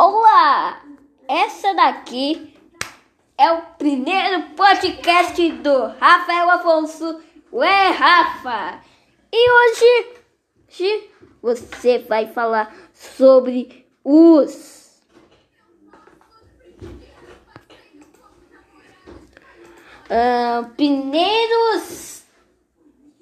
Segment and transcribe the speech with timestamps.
[0.00, 0.80] Olá!
[1.26, 2.54] Essa daqui
[3.36, 7.20] é o primeiro podcast do Rafael Afonso,
[7.52, 8.80] Ué Rafa!
[9.32, 10.06] E hoje,
[10.68, 11.10] hoje
[11.42, 15.02] você vai falar sobre os
[20.08, 22.22] ah, primeiros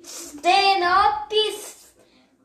[0.02, 1.94] stand-ups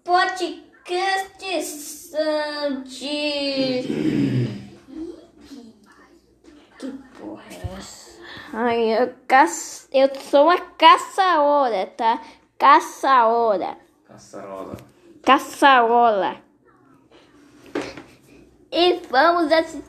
[0.06, 4.22] podcasts ah, de.
[6.80, 8.12] Que porra é essa?
[8.54, 12.20] Ai, eu, caço, eu sou uma caçaora, tá?
[12.58, 13.78] Caçaora.
[14.08, 14.78] Caçarola.
[15.24, 16.36] Caçarola.
[18.72, 19.84] E vamos assistir.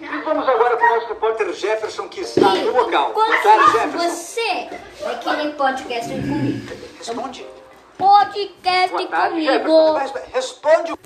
[0.00, 3.12] E vamos agora com o nosso repórter Jefferson, que está no local.
[3.12, 4.08] Boa tarde, Quando Jefferson.
[4.10, 4.70] você
[5.04, 6.74] vai querer podcast comigo?
[6.98, 7.46] Responde.
[7.96, 9.68] Podcast tarde, Jefferson.
[9.68, 9.92] comigo.
[9.94, 10.92] Mas Responde.
[10.92, 10.98] o-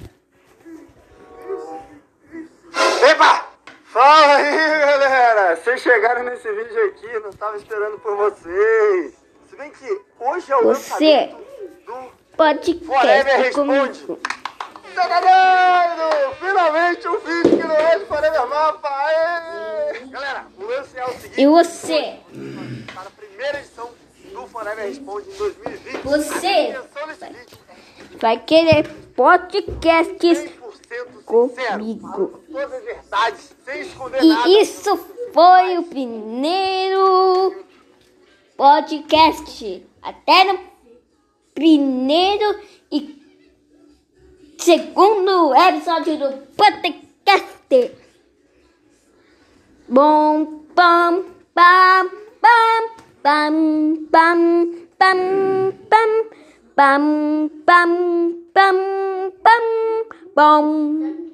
[3.05, 3.47] Epa!
[3.85, 5.48] Fala aí, galera!
[5.59, 9.15] Vocês chegaram nesse vídeo aqui, não estava esperando por vocês.
[9.51, 11.35] Se bem que hoje é o Você.
[11.85, 13.85] do Forever comigo.
[13.85, 14.19] Responde.
[14.95, 16.37] Tá acabando!
[16.39, 18.89] Finalmente um vídeo que não é de Forever Mapa!
[18.89, 19.99] Aê!
[20.07, 21.41] Galera, o lance é o seguinte.
[21.41, 22.21] E você?
[22.95, 23.91] Para a primeira edição
[24.33, 26.03] do Forever Responde em 2020.
[26.03, 26.81] Você.
[28.21, 31.79] Vai querer podcasts 100% sincero.
[31.79, 32.45] Comigo.
[32.51, 34.49] Todas as verdades, sem esconder nada.
[34.49, 37.65] E isso foi o primeiro
[38.57, 39.87] podcast.
[40.03, 40.59] Até no
[41.55, 43.21] primeiro e
[44.59, 47.93] segundo episódio do podcast.
[49.89, 52.89] Bom, pam, pam, pam,
[53.23, 56.29] pam, pam, pam, pam,
[56.75, 57.91] pam, pam,
[58.55, 59.65] pam, pam,
[60.35, 61.28] bom.